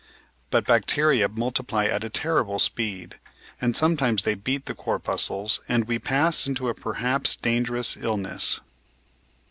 [0.49, 3.19] But bacteria multiply at a terrible speed,
[3.61, 8.61] and sometimes they beat the corpuscles and we pass into a perhaps dangerous illness.